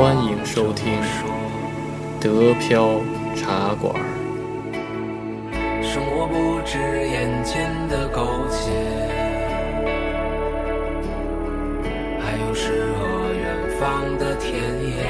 [0.00, 0.94] 欢迎收听
[2.18, 3.02] 德飘
[3.36, 3.94] 茶馆。
[5.82, 8.70] 生活不止眼前的苟且，
[12.18, 14.54] 还有诗和远方的田
[14.88, 15.04] 野。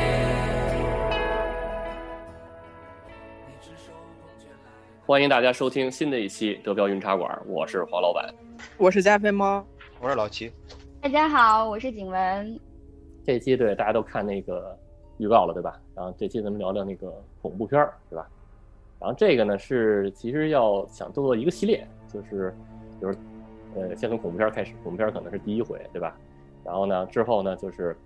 [5.06, 8.28] 欢迎大家收听新的一期德标云茶馆，我是黄老板，
[8.76, 9.64] 我是加菲猫，
[10.00, 10.52] 我是老齐。
[11.00, 12.60] 大家好，我是景文。
[13.22, 14.76] 这期对大家都看那个
[15.20, 15.78] 预告了，对吧？
[15.94, 18.26] 然后这期咱们聊聊那个恐怖片儿，对吧？
[18.98, 22.54] 然后这个呢是其实要想做一个系列，就是
[22.98, 23.14] 比如
[23.76, 26.16] 呃先从恐怖片开始，恐怖片可能是第一回，对吧？
[26.64, 27.96] 然后呢之后呢就是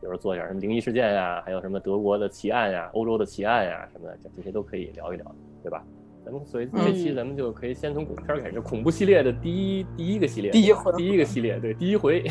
[0.00, 5.84] 比如做一点什么灵异事件呀，还有什么德国的奇案呀、欧洲的奇案呀什么的，这些都可以聊一聊，对吧？
[6.22, 12.22] 咱们所以这期咱们就可以先从恐怖片开始，就恐怖系列的第一第一个系列，第一回第一个系列，对，第一回。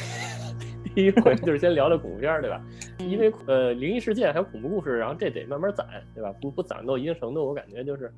[0.95, 2.61] 第一回就是先聊聊恐怖片，对吧？
[2.99, 6.34] 因为呃，灵异事件还有恐怖故事，然后这得慢慢攒，对吧？
[6.41, 8.12] 不不攒到一定程度，我感觉就是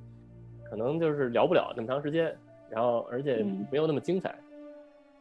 [0.69, 2.35] 可能就是聊不了那么长时间，
[2.69, 4.33] 然后而且没有那么精彩。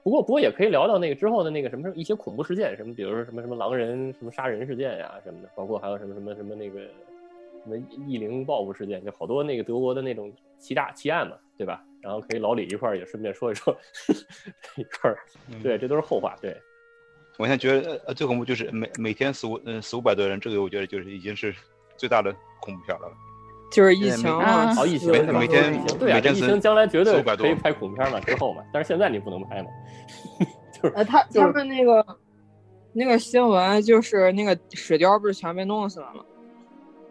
[0.02, 7.76] 不过不过也可以聊到那个之后的那个什么一些恐怖事件，什么比如说什么什么狼人什么杀人事件呀什么的，包括还有什么什么什么那个什么
[8.06, 11.84] 异灵报复事件，就好多那个德国的那种奇大奇案嘛，对吧？
[12.00, 13.76] 然后可以老李一块儿也顺便说一说
[14.78, 15.18] 一块儿，
[15.62, 16.56] 对，这都是后话，对。
[17.40, 21.54] 我现在觉得，呃，最恐怖就是每每天四五，嗯，四五百多人，这个我觉得就是已经是
[21.96, 23.10] 最大的恐怖片了。
[23.72, 29.70] 就是疫情啊，哦，疫情，每天对啊，疫情将来绝对可以拍恐怖片嘛，之后嘛，但是现在你不能拍嘛。
[30.82, 32.04] 就是呃，他他们那个
[32.92, 36.22] 那个新闻就是那个水貂不是全被弄死了吗？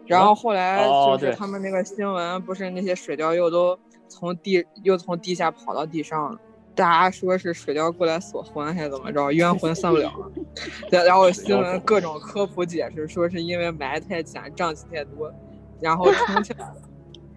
[0.06, 0.86] 然后后来
[1.18, 6.38] 就是他们那个新闻不是那些水貂又都从地又从地下跑到地上了。
[6.80, 11.04] 大家说是水貂过来锁魂还是怎么着，冤魂散不了了。
[11.04, 15.30] 然后新闻各种科普解释，说是因为埋太浅，瘴气太多，
[15.78, 16.76] 然后冲 起来了。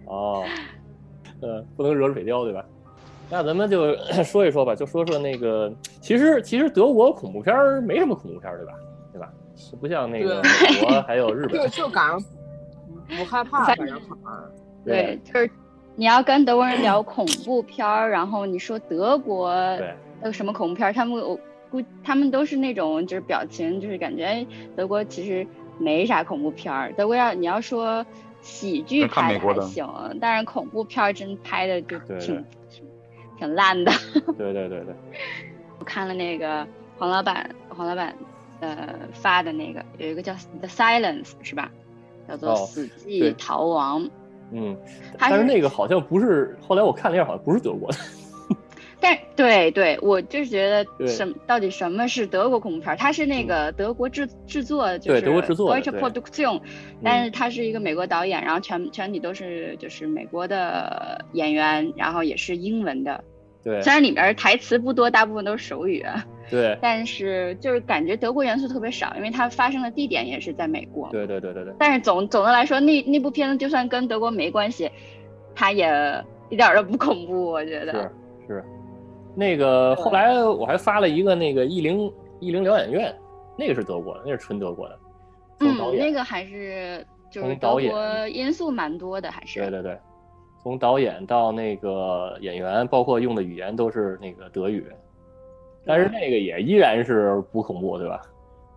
[0.06, 0.42] 哦，
[1.42, 2.64] 呃，不能惹水貂，对吧？
[3.28, 5.70] 那咱们就 说一说吧，就说说那个，
[6.00, 8.72] 其实其实德国恐怖片没什么恐怖片，对吧？
[9.12, 9.30] 对吧？
[9.78, 12.24] 不像那个美国还有日本， 就就感觉
[13.18, 14.00] 不害怕，反正
[14.86, 15.50] 对，就是。
[15.96, 19.54] 你要跟德国人聊恐怖片儿，然后你说德国
[20.20, 21.38] 的什么恐怖片儿，他们我
[21.70, 24.46] 估他们都是那种就是表情，就是感觉
[24.76, 25.46] 德国其实
[25.78, 26.92] 没啥恐怖片儿。
[26.94, 28.04] 德国要你要说
[28.42, 32.44] 喜剧拍的还行，但是恐怖片儿真拍的就挺
[33.38, 33.92] 挺烂的。
[34.36, 34.94] 对对对对，
[35.78, 36.66] 我看了那个
[36.98, 38.14] 黄老板黄老板
[38.60, 41.70] 呃发的那个，有一个叫《The Silence》是吧？
[42.28, 44.04] 叫做《死寂逃亡》。
[44.52, 44.76] 嗯，
[45.18, 47.98] 但是那个好像不是，后来我看了一下，好像不是德国的。
[49.00, 52.96] 但对对，我就是觉得什到底什么是德国恐怖片？
[52.96, 56.58] 它是那个德国制制作，就是德国制作，Deutsche Produktion，
[57.02, 63.22] 但是它是一个美国导演，然后全全体都是就是美国的演员，然后也是英文的。
[63.64, 66.04] 对，虽然里面台词不多，大部分都是手语。
[66.50, 71.08] 对， 但是就是感觉德国元素特别少，因为它发生的地点也是在美国。
[71.10, 71.72] 对对对对对。
[71.78, 74.90] 但是总总的来说，那那部片子就算跟德国没关系，
[75.54, 75.88] 它也
[76.50, 77.92] 一点都不恐怖，我觉得。
[78.46, 78.64] 是是，
[79.34, 83.12] 那个后来我还发了一个那个艺灵艺灵疗养院，
[83.56, 84.98] 那个是德国的，那是纯德国的。
[85.60, 89.60] 嗯，那个还是就是德国因素蛮多的，还是。
[89.60, 89.98] 对对对，
[90.64, 94.84] 从导演到那个演员，包括用的语言都是那个德语。
[95.86, 98.22] 但是那个也依然是不恐怖，对吧？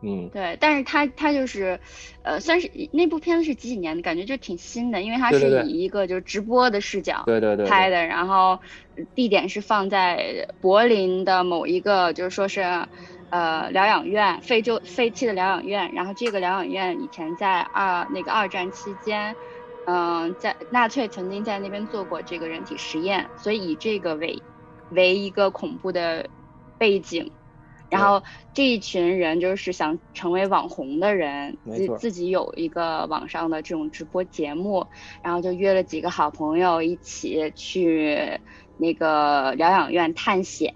[0.01, 0.57] 嗯，对。
[0.59, 1.79] 但是他他就是，
[2.21, 4.01] 呃，算是那部片子是几几年的？
[4.01, 8.59] 感觉就挺新的，因为它是以一个就是直播的视角对对对拍的，然后
[9.15, 12.61] 地点是放在柏林的某一个就是说是
[13.29, 15.89] 呃疗养院，废旧废弃的疗养院。
[15.93, 19.33] 然后这个疗养院以前在二那个二战期间，
[19.87, 24.41] 嗯，在纳粹曾经在那边做过这个人体实验，所以以这个为
[24.91, 26.29] 为一个恐怖的。
[26.79, 27.31] 背景，
[27.89, 28.21] 然后
[28.53, 34.85] 这一群人就是想成为网红的人，自自己有一个网上的这种直播节目，
[35.23, 38.39] 然后就约了几个好朋友一起去
[38.77, 40.71] 那个疗养院探险，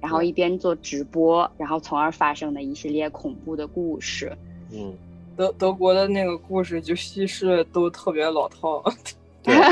[0.00, 4.34] 然后一边做直播，然后从而发生的一系列恐怖的故事。
[4.72, 4.96] 嗯，
[5.36, 8.82] 德德国的那个故事就叙事都特别老套。
[9.42, 9.54] 对。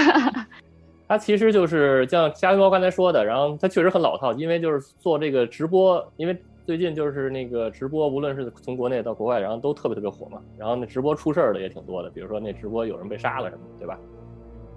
[1.08, 10.40] 他其实就是像加菲猫刚才说的，然后他确实很老套，因为就是做这个直播，因为最近就是那个直播，无论是从国内到国外，然后都特别特别火嘛。
[10.56, 13.98] 然后那直播出事儿的也挺多的，比如说那直播有人被杀了什么，对吧？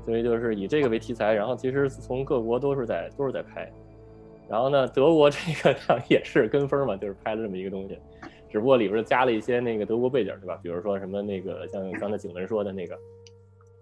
[0.04, 3.72] 所以就是以这个为题材，然后其实从各国都是在都是在拍。
[4.50, 5.74] 然后呢，德国这个
[6.10, 7.98] 也是跟风嘛，就是拍了这么一个东西。
[8.50, 10.60] 只不过里边加了一些那个德国背景，对吧？
[10.64, 12.98] 比如说什么那个像刚才景文说的那个，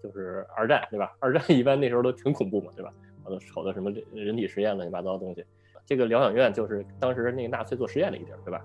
[0.02, 1.14] 就是二战，对吧？
[1.20, 2.92] 二战一般那时候都挺恐怖嘛，对吧？
[3.22, 5.44] 好多好多什么人体实验乱七八糟的东西。
[5.86, 8.64] 这个疗养院就是当时那个纳粹做实验的一个地儿，对吧？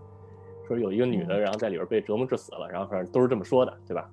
[0.67, 4.09] 说有一个女的，然后在里边被折磨致死了，然后反正都是这么说的，对吧？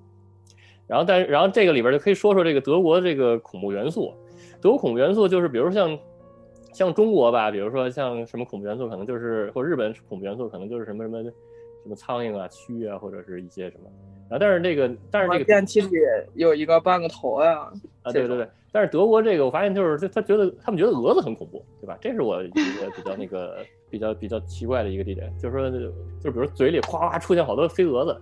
[0.87, 4.13] 然后但然后这个里边就可以说说这个德国这个恐怖元素。
[4.61, 5.99] 德国恐怖元素就是比如像
[6.73, 11.23] 像中国吧，比如说像什么恐怖元素，可能就是或日本恐怖元素可能就是什么什么
[11.87, 13.89] 什么苍蝇啊、蛆啊，或者是一些什么。
[14.29, 15.89] 然啊，但是那个但是这个电梯里
[16.33, 17.71] 有一个半个头呀。
[18.03, 18.47] 啊，对对对。
[18.73, 21.97] 但是德国这个我发现就是他他觉得他们觉得蛾子很恐怖，对吧？
[22.01, 25.71] 这是我一个比较那个比较比较奇怪的一个地点，就是说
[26.21, 28.21] 就比如嘴里哗哗出现好多飞蛾子，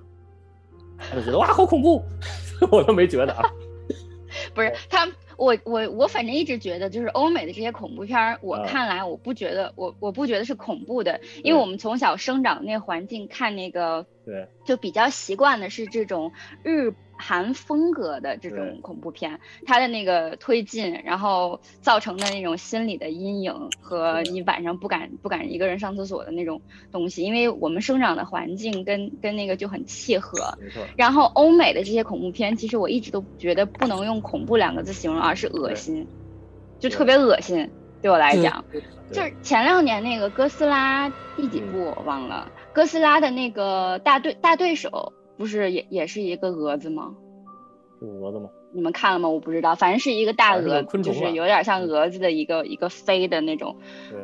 [1.00, 2.02] 他就觉得哇好恐怖，
[2.72, 3.44] 我都没觉得啊。
[4.54, 5.08] 不是他。
[5.38, 16.32] 我我我反正一直觉得，就是欧美的这些恐怖片儿，我看来我不觉得，我我不觉得是恐怖的，因为我们从小生长那环境看那个，对，就比较习惯的是这种
[16.64, 16.94] 日。
[17.18, 30.58] 韩风格的这种恐怖片，它的那个推进，然后造成的那种心理的阴影和你晚上不敢不敢一个人上厕所的那种东西，因为我们生长的环境跟跟那个就很契合。
[30.62, 30.84] 没错。
[30.98, 36.06] 然后欧美的这些恐怖片，其实我一直都觉得不能用恐怖两个字形容，而是恶心，
[36.80, 37.70] 就特别恶心。
[38.02, 38.64] 对我来讲，
[39.12, 45.12] 就是前两年那个哥斯拉第几部我忘了，哥斯拉的那个大对大对手。
[45.38, 47.16] 不是也也是一个蛾子吗？
[48.00, 48.50] 是蛾子吗？
[48.74, 49.30] 你们看了吗？
[49.30, 53.78] 我不知道，反正是一个大蛾，就是有点像蛾子的一个一个飞的那种，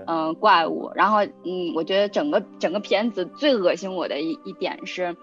[0.08, 0.92] 嗯，怪物。
[0.94, 5.16] 然后，嗯，我觉得整个整个片子最恶心我的一一点是，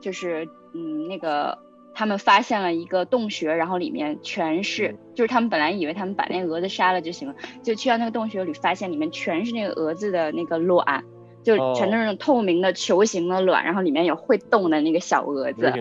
[0.00, 1.58] 就是嗯，那个
[1.94, 11.04] 他们发现了一个洞穴，然后里面全是，就是他们本来以为他们把那个蛾子杀了就行了，就去到那个洞穴里，发现里面全是那个蛾子的那个卵。
[11.42, 15.72] 就全都是那种透明的球形的卵，然后里面有会动的那个小蛾子。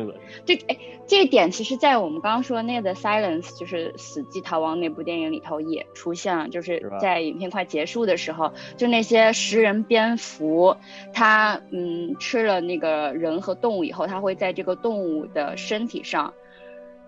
[0.46, 10.76] 这哎，这一点其实，在我们刚刚说那个《Silence》就是《死寂逃亡》那部电影里头也出现了，就是在影片快结束的时候，就那些食人蝙蝠，
[11.14, 16.34] 它嗯吃了那个人和动物以后，它会在这个动物的身体上，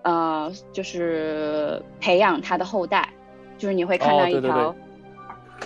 [0.03, 3.13] 呃，就是培养它的后代，
[3.57, 4.75] 就是你会看到一条。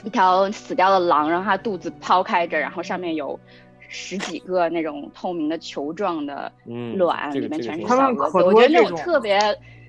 [0.04, 3.40] 一条死掉的狼，然后它肚子剖开着，然后上面有
[3.88, 6.52] 十几个那种透明的球状的
[6.96, 8.38] 卵，里面全是小蛾子。
[8.44, 9.40] 我觉得那种特别，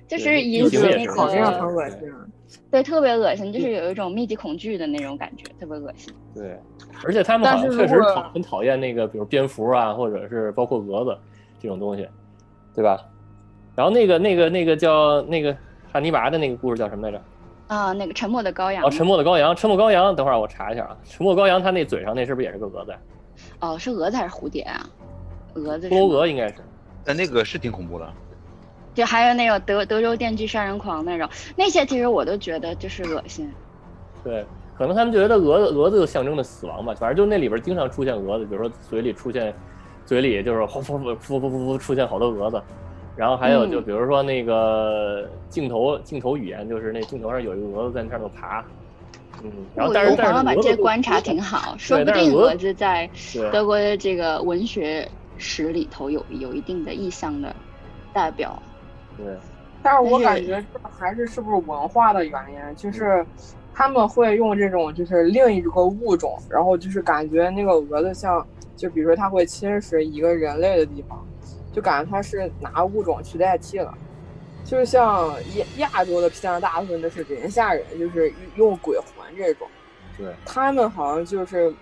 [0.07, 2.09] 就是引起那个。
[2.71, 6.11] 对，特别恶心，就是有一种密集恐惧的那种感觉，特别恶心。
[6.33, 6.57] 对，
[7.05, 11.15] 而且他们好像确实讨很讨厌那个，比如蝙蝠啊，或者是包括蛾子
[11.61, 12.07] 这种东西，
[12.73, 12.99] 对吧？
[13.75, 15.55] 然后那个那个那个叫那个
[15.91, 17.23] 汉尼拔的那个故事叫什么来着？
[17.69, 18.83] 啊，那个沉默的羔羊。
[18.83, 20.13] 哦，沉默的羔羊，沉默羔羊。
[20.15, 22.93] 等会儿我查一下啊，沉默羔羊，它那嘴上那是不是也是个蛾子？
[23.61, 24.85] 哦，是蛾子还是蝴蝶啊？
[25.53, 25.87] 蛾子。
[25.87, 26.55] 多蛾应该是。
[27.05, 28.13] 但那个是挺恐怖的。
[28.95, 33.49] 就还有那个德德州电锯杀人狂那种，那些其实我都觉得就是恶心。
[34.23, 34.43] 对，
[34.75, 39.53] 可能他们觉得蛾子蛾子就象征着死亡吧，反正就那里边经常出现蛾子，比如说嘴里出现，
[40.05, 42.61] 嘴里就是呼呼呼呼呼呼出现好多蛾子。
[43.19, 48.63] 然后还有就比如说那个镜头镜头语言，就是那镜头上有一个蛾子在那上头爬，
[49.43, 53.09] 嗯，然后但是但是把这观察挺好，说不定蛾子在
[53.51, 55.05] 德国的这个文学
[55.37, 57.53] 史里头有有一定的意象的
[58.13, 58.57] 代表。
[59.17, 59.25] 对，
[59.83, 63.25] 但是我感觉这还是是不是文化的原因，就是
[63.73, 71.21] 他们会用这种就是另一个物种，然后就是感觉那个蛾子像，就比如说它会侵蚀一个人类的地方。
[71.71, 73.93] 就感觉它是拿物种去代替了，
[74.65, 75.33] 就是像
[75.77, 79.67] 亚亚洲的片，大部分都是人吓人，就是用鬼魂这种。
[80.17, 81.73] 对，他们好像就是，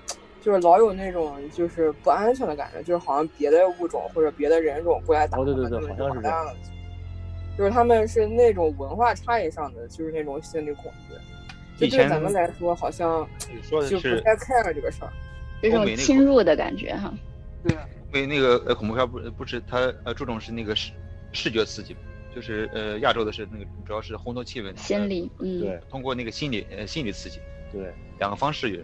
[0.42, 6.46] 就是老有那种就是不安全的感觉，就是好像别的物种或者别的人种过来打，对对对，好像是这样。
[7.58, 11.16] 就是他们是那种文化差异上的，就是那种心理恐惧。
[11.80, 13.28] 就对咱们来说，好像
[13.90, 15.10] 就不太 care 这个事儿，
[15.62, 17.12] 这种侵入的感觉哈。
[17.64, 17.76] 对。
[18.14, 20.92] 因为那个呃恐怖片不不是它呃注重是那个视
[21.34, 21.96] 视觉刺激，
[22.34, 27.40] 就是呃亚洲的是那个主要是烘托气氛，心理嗯对，通过那个心理呃心理刺激，
[27.72, 28.82] 对两个方式有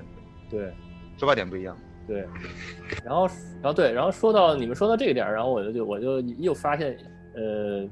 [0.50, 0.72] 对
[1.18, 2.28] 出发点不一样，对，
[3.06, 3.28] 然后
[3.62, 6.98] 然后对然后说到你们说到这个点，然后我就就我就又发现
[7.36, 7.88] 呃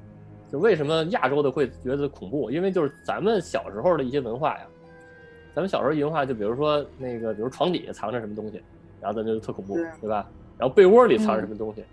[0.51, 4.67] 就为什么亚洲的会觉得恐怖，因为就是咱们小时候的一些文化呀，
[5.55, 8.61] 咱们小时候文化就比如说那个比如床底下藏着什么东西，
[8.99, 10.29] 然后咱就特恐怖，对吧？
[10.61, 11.83] 然后被窝里藏着什么东西，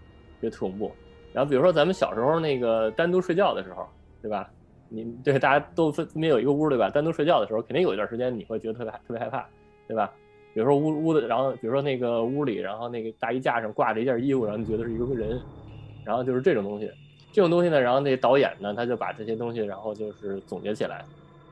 [0.43, 0.93] 也特恐怖。
[1.33, 3.89] 然后比如说咱们小时候那个单独睡觉的时候，
[4.21, 4.51] 对吧？
[4.91, 6.91] 你对大家都分分别有一个屋，对吧？
[6.91, 9.47] 单独睡觉的时候，肯定有一段时间你会觉得特别特别害怕，
[9.87, 10.13] 对吧？
[10.53, 15.41] 比如说屋屋的，然后比如说那个屋里，然后那个大衣架上挂着一件衣服，然后你觉得是一个人，
[16.05, 16.91] 然后就是这种东西，
[17.33, 21.03] 这种东西呢，然后那导演呢，他就把这些东西，然后就是总结起来，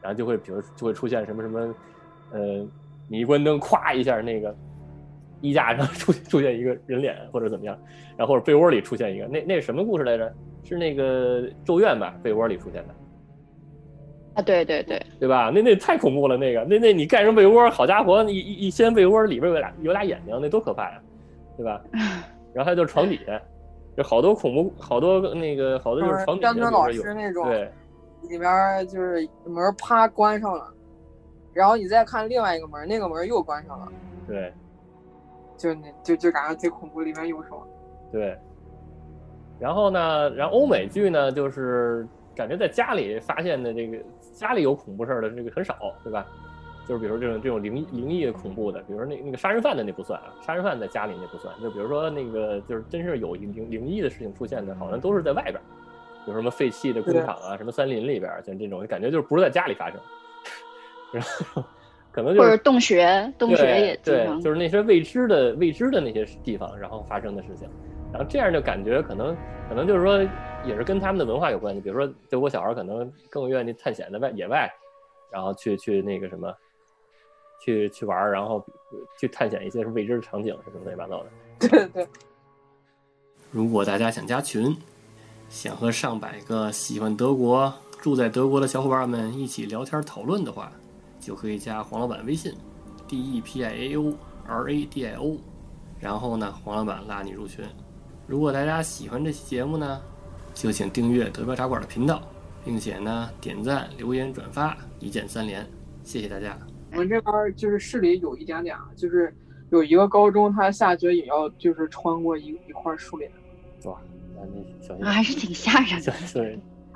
[0.03, 1.75] 然后就会比如就会出现什么什么，
[2.33, 2.67] 呃，
[3.09, 4.55] 你一关灯，咵一下那个
[5.41, 7.79] 衣架上 出出现一个人脸或者怎么样，
[8.17, 10.33] 然后或者被窝里出现一个，那那是什么故事来着？
[10.65, 12.15] 是那个咒怨吧？
[12.23, 12.95] 被窝里出现的。
[14.35, 15.51] 啊，对对对，对吧？
[15.55, 21.01] 那那太恐怖了，那个那那你盖上被窝，好家伙，你一一掀被窝，里边有俩有俩眼睛，那多可怕呀，
[21.57, 21.81] 对吧？
[22.53, 23.41] 然后还有就是床底下，
[23.97, 27.71] 就好多恐怖，好多那个好多就是床底下老师那种，对，
[28.29, 30.67] 里边就是门啪关上了，
[31.55, 33.89] 然后你再看另外一个门，那个门又关上了，
[34.27, 34.53] 对，
[35.57, 37.67] 就那就就感觉最恐怖，里面有什么？
[38.13, 38.39] 对，
[39.59, 43.99] 然后呢，然后欧美剧呢，就是感觉在家里发现的这个。
[44.37, 46.27] 家里有恐怖事儿的这个很少，对吧？
[46.87, 51.59] 就是比如这种这种灵异灵异的恐怖的，比如说那那个杀人犯的那不算啊，杀人犯在家里那不算。
[51.59, 55.55] 就比如说那个就是真是有灵灵异的事情出现的，好像都是在外边，
[56.27, 59.99] 比如什么废弃的工厂啊，什么森林里边，像这种感觉就是不是在家里发生，
[61.13, 61.65] 然后
[62.17, 67.69] 可能就是洞穴，洞穴也对，就是那些未知的未知的那些地方，然后发生的事情。
[68.11, 69.37] 然后这样就感觉可能
[69.69, 70.19] 可能就是说
[70.65, 74.67] 也是跟他们的文化有关系，比如说德国小孩可能更愿意探险在外野外，
[75.31, 76.51] 然后去去那个什么，
[77.61, 78.65] 去去玩然后
[79.21, 81.69] 去探险一些未知的场景什么乱七八糟的。
[81.69, 82.09] 对对。
[83.53, 84.75] 如果大家想加群，
[85.51, 87.71] 想和上百个喜欢德国、
[88.01, 90.73] 住在德国的小伙伴们一起聊天讨论的话，
[91.27, 92.55] 就可以加黄老板微信
[93.09, 94.15] ：d e p i a o
[94.47, 95.37] r a d i o，
[95.99, 97.65] 然后呢，黄老板拉你入群。
[98.29, 100.01] 如果大家喜欢这期节目呢，
[100.55, 102.23] 就请订阅德标茶馆的频道，
[102.65, 105.69] 并且呢点赞、留言、转发，一键三连，
[106.05, 106.57] 谢谢大家。
[106.93, 109.37] 我们这边就是市里有一点点，就是
[109.71, 113.29] 有一个高中，他下学也要就是穿过一一块树林。
[113.83, 114.01] 哇，
[114.37, 116.13] 那你小心，还是挺吓人的。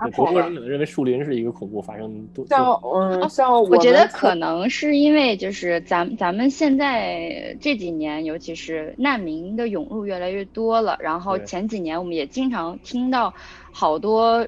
[0.04, 0.10] 对。
[0.16, 2.46] 德国人可能认为树林是一个恐怖发生多。
[2.46, 13.32] 像嗯，像我觉得可能是因为就是咱咱们现在这几年，尤其是难民的涌入越来越多了，然后前几年我们也经常听到
[13.72, 14.46] 好多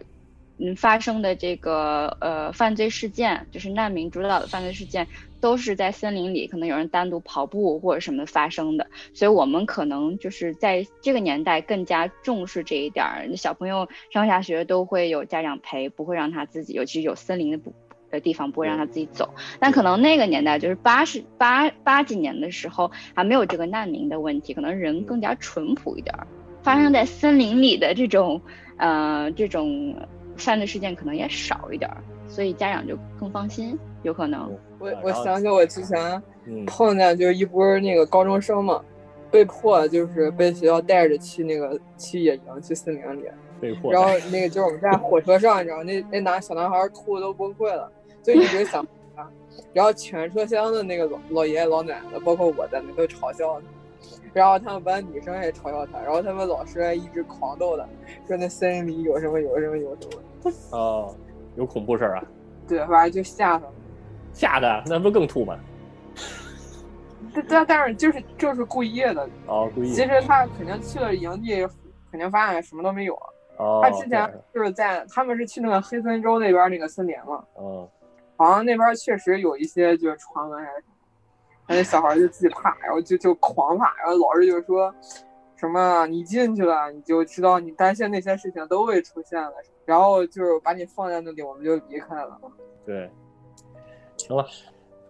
[0.58, 5.06] 嗯发生的这个呃犯罪事件，就是难民主导的犯罪事件。
[5.42, 13.36] 都是在森林里，可能有人单独跑步或者什么发生的，所以我们可能就是在这个年代更加重视这一点儿。
[13.36, 17.74] 小朋友上下学都会有家长陪，不会让他自己，尤其是有森林的不
[18.08, 19.34] 的地方，不会让他自己走。
[19.58, 26.24] 但可能那个年代就是八十八八几年的时候，还没有这个难民的问题，可能人更加淳朴一点儿，
[26.62, 28.40] 发生在森林里的这种
[28.76, 29.96] 呃这种
[30.36, 33.76] 犯罪事件可能也少一点儿，所以家长就更放心。
[34.02, 36.22] 有可能，我我想起我之前
[36.66, 38.82] 碰见就是一波那个高中生嘛，
[39.30, 43.28] 被迫就是被学校带着去那个去野营去森林里，
[43.60, 43.92] 被迫。
[43.92, 47.90] 然后那个就是我们在火车上，你知道那那男小男孩哭的都崩溃了，
[48.22, 49.28] 就一直想 他。
[49.72, 53.66] 然后全车厢的那个老老爷爷老奶奶，包括我在那都嘲笑他，
[54.32, 57.86] 然后他们班女生也嘲笑他，然后他们老师还一直狂逗他，
[58.26, 60.52] 说那森林里有什么有什么有什么。
[60.72, 61.14] 哦，
[61.54, 62.24] 有恐怖事儿啊？
[62.66, 63.66] 对，反正就吓他。
[64.32, 65.58] 吓的那不更吐吗？
[67.34, 69.92] 但但但是就是就是故意的哦，故意。
[69.92, 71.66] 其实他肯定去了营地，
[72.10, 73.14] 肯定发现什么都没有。
[73.56, 73.80] 哦。
[73.82, 77.42] 他之前就是在他们是去那个黑森州那边那个森林嘛。
[77.54, 77.88] 哦。
[78.36, 80.94] 好像那边确实有一些就是传闻还是什么，
[81.68, 84.92] 那小孩就自己怕，然后就就狂怕，然后老师就说
[85.54, 89.52] 什么你进去了，你就知道你担心那些事情都会出现了，
[89.84, 92.38] 然后就是把你放在那里，我们就离开了。
[92.84, 93.08] 对。
[94.32, 94.46] 行了，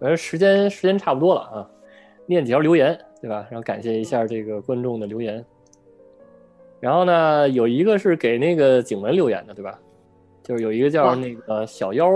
[0.00, 1.70] 反正时间时间差不多了啊，
[2.26, 3.46] 念几条留言，对吧？
[3.50, 5.44] 然后感谢一下这个观众的留言。
[6.80, 9.78] 然后呢，有一个是给那个景文留言的，对吧？
[10.42, 12.10] 就是有一个叫那个小妖，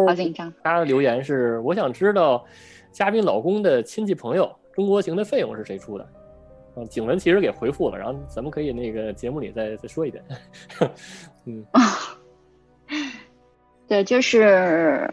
[0.65, 2.45] 他的留言是：我想知道
[2.91, 6.09] 嘉宾老公的亲戚朋友中国行的费用是谁出的？
[6.75, 10.25] 嗯，景文其实给回复了，然后咱们可以那个节目里再再说一遍。
[11.47, 11.65] 嗯，
[13.87, 15.09] 对，就是。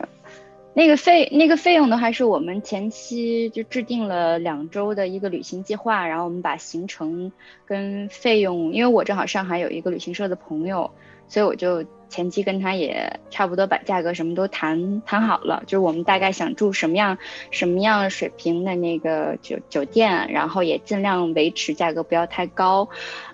[0.76, 7.32] 那个费那个费用的话，是我们前期就制定了两周的一个旅行计划，然后我们把行程
[7.66, 10.90] 跟费用，因为我正好上海有一个旅行社的朋友，
[11.34, 17.18] 所以我就前期跟他也差不多把价格什么都谈谈好了，就是我们大概想住什么样
[17.50, 22.88] 什么样水平的那个酒酒店，然后也尽量维持价格不要太高，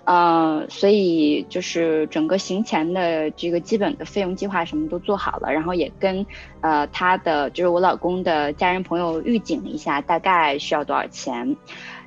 [0.04, 6.24] 呃，所以就是整个行前的这个基本的费用计划什么都做好了，然后也跟
[6.62, 11.54] 呃他的就是我老公的家人朋友预警一下大概需要多少钱，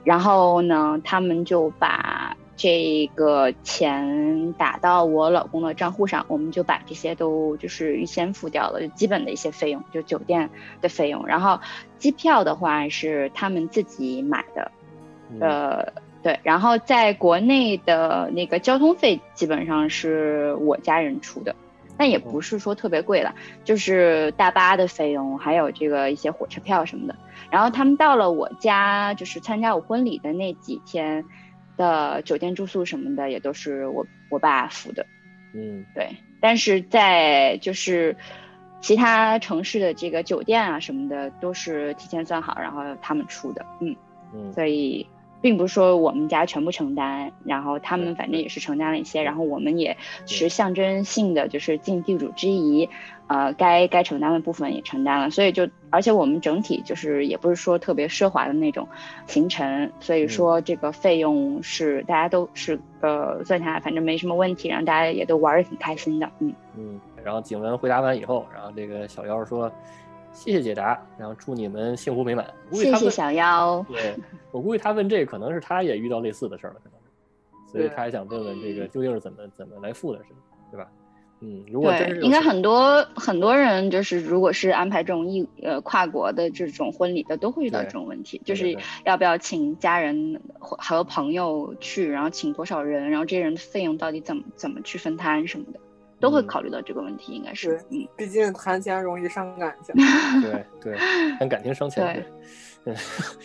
[0.04, 2.36] 然后呢，他们就把。
[2.56, 11.26] 这个钱打到我老公的账户上，我们就把这些都就是预先付掉了，就基本的一些费用，就酒店的费用。
[11.26, 11.60] 然后
[11.98, 14.72] 机票的话是他们自己买的，
[15.40, 16.40] 呃，对。
[16.44, 21.56] 然后在国内的那个交通费基本上是我家人出的，
[21.98, 23.34] 但也不是说特别贵了，
[23.64, 27.16] 就是大巴的费用，还有这个一些火车票什么的。
[27.50, 31.26] 然后他们到了我家，就是参加我婚礼的那几天。
[31.78, 35.06] 的酒店住宿什么的也都是我我爸付的，
[35.54, 36.10] 嗯，对。
[36.40, 38.16] 但是在就是
[38.82, 43.96] 其他城市的这个酒店啊什么的都是提前算好，然后他们出的，嗯
[44.34, 44.52] 嗯。
[44.54, 45.08] 所以
[45.44, 49.96] 并不是说我们家全部承担，然后他们反正也是承担了一些，然后我们也
[50.26, 52.90] 是象征性的就是尽地主之谊。
[53.28, 58.88] 呃，该该承担的部分也承担了，所以就而且我们整体就是也不是说特别奢华的那种
[59.28, 67.00] 行程，所以说这个费用是大家都是呃算下来反正没什么问题，然后大家也都玩的挺开心的，嗯嗯。
[67.24, 69.72] 然后景文回答完以后，然后这个小妖说
[70.34, 72.46] 谢谢解答，然后祝你们幸福美满。
[72.72, 73.86] 谢谢小妖。
[73.90, 74.16] 对
[74.52, 77.00] 我估计他问这可能是他也遇到类似的事儿了，可能
[77.68, 80.26] 是，所以他还想问问这个究竟是怎么怎么来付的，是
[80.72, 80.90] 对吧？
[81.46, 95.80] 嗯，如果对，应该很多很多人就是，如果是安排这种异呃跨国的这种婚礼的，都会遇到这种问题，就是要不要请家人和朋友去，然后请多少人，然后这些人的费用到底怎么怎么去分摊什么的，
[96.24, 97.78] 都会考虑到这个问题，应该是。
[97.92, 99.94] 嗯，毕竟谈钱容易伤感情。
[100.42, 100.98] 对对，
[101.38, 102.26] 谈感情伤钱。
[102.86, 102.96] 对。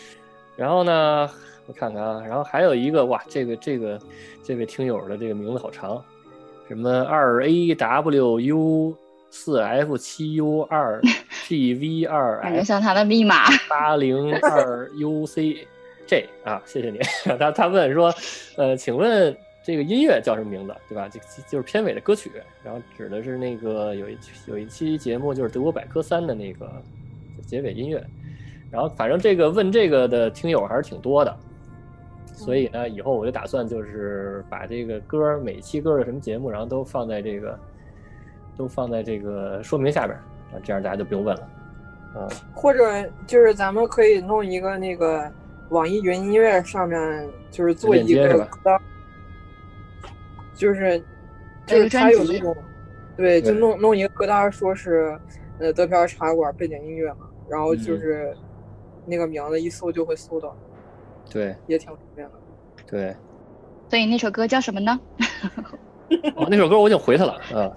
[0.57, 1.29] 然后呢，
[1.67, 4.01] 我看看啊，然后还有一个哇，这个这个
[4.45, 6.01] 这位听友的这个名字好长。
[6.69, 8.97] 什么二 a w u
[9.29, 11.01] 四 f 七 u 二
[11.49, 13.47] g v 二，感觉像他的密码。
[13.69, 15.67] 八零二 u c
[16.07, 17.01] j 啊，谢谢你。
[17.39, 18.15] 他他问说，
[18.57, 19.37] 呃，请问
[19.69, 20.75] 这个音乐叫什么名字？
[20.89, 21.07] 对吧？
[21.11, 22.33] 就就是片尾的歌曲，
[22.65, 26.73] 然后指的是那个有一有一期节目就是德国百科三的那个
[27.47, 28.03] 结尾音乐。
[28.71, 31.37] 然后反正这个问这个的听友还是挺多的。
[32.33, 37.59] 所以呢，以后我就打算就是把这个歌每期歌的什么节目，然后都放在这个，
[38.57, 40.17] 都放在这个说明下边，
[40.51, 41.49] 啊，这样大家就不用问了，
[42.17, 42.27] 嗯。
[42.55, 45.31] 或者就是咱们可以弄一个那个
[45.69, 48.81] 网易云音乐上面就是做一个歌，
[50.59, 51.03] 就是
[51.67, 52.55] 就是他有那种，
[53.17, 55.19] 对，就弄弄一个歌单，说是
[55.59, 58.37] 呃德飘茶馆背景音乐嘛，然后就是
[59.07, 60.55] 那个名字一搜就会搜到。
[61.31, 62.35] 对，也挺方便的。
[62.87, 63.15] 对，
[63.89, 64.99] 所以那首歌叫什么呢？
[66.35, 67.71] 哦，那首歌我已经回他了，嗯。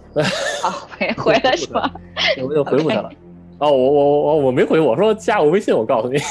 [0.64, 1.94] 好，回 回了是吧？
[2.42, 3.12] 我就回复他了。
[3.60, 6.18] 哦，我我我我没回，我说加我微信，我告诉你。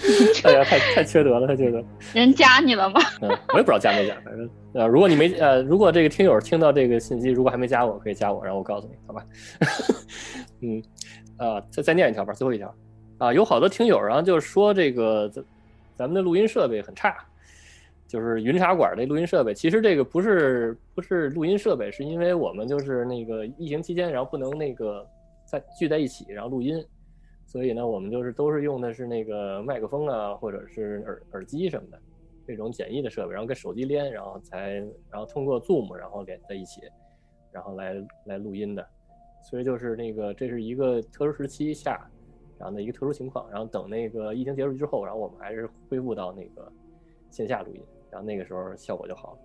[0.44, 1.82] 哎呀，太太缺德了，太缺德。
[2.14, 3.00] 人加你了吗？
[3.20, 9.24] 嗯，我也不知道加没加，反正呃，如果你没呃，如果这个听友听到这个信息，如果还没加我，可以加我，然后我告诉你，好吧？
[10.62, 10.82] 嗯，
[11.36, 12.74] 啊，再再念一条吧，最后一条。
[13.18, 15.44] 啊，有好多听友，然后就是说这个咱
[15.94, 17.14] 咱们的录音设备很差，
[18.08, 19.52] 就是云茶馆的录音设备。
[19.52, 25.06] 其实这个不是不是录音设备，是因为我们就是那个疫情期间，然后不能那个
[25.44, 26.82] 在聚在一起，然后录音，
[27.50, 32.00] 所以呢，我们就是都是用的是那个麦克风啊，或者是耳耳机什么的
[32.46, 34.74] 这种简易的设备，然后跟手机连，然后才
[35.10, 36.82] 然后通过 Zoom 然后连在一起，
[37.50, 37.94] 然后来
[38.26, 38.86] 来录音的。
[39.42, 42.08] 所以就是那个这是一个特殊时期下。
[42.56, 46.70] 然后的一个特殊情况，然后等那个疫情结束之后，然后我们还是恢复到那个
[47.30, 49.38] 线下录音，然后那个时候效果就好了，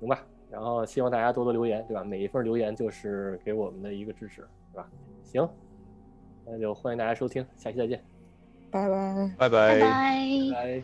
[0.00, 0.22] 行吧？
[0.50, 2.04] 然后希望大家多多留言，对吧？
[2.04, 4.86] 每一份留言就是给我们的一个支持，是吧？
[5.24, 5.48] 行，
[6.46, 8.02] 那就欢迎大家收听，下期再见，
[8.70, 9.80] 拜拜，拜拜，拜
[10.52, 10.82] 拜。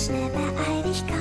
[0.00, 1.19] schnell beeil dich, komm.